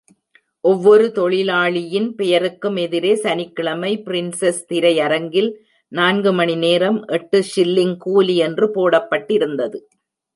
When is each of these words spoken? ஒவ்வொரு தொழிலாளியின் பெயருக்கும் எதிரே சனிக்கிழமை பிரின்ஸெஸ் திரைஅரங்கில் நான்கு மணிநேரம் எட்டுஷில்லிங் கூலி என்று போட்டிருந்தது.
ஒவ்வொரு 0.63 1.11
தொழிலாளியின் 1.11 2.15
பெயருக்கும் 2.15 2.75
எதிரே 2.75 3.15
சனிக்கிழமை 3.15 3.91
பிரின்ஸெஸ் 4.05 4.61
திரைஅரங்கில் 4.69 5.51
நான்கு 5.91 6.33
மணிநேரம் 6.33 7.07
எட்டுஷில்லிங் 7.07 7.95
கூலி 7.97 8.35
என்று 8.37 8.71
போட்டிருந்தது. 8.73 9.79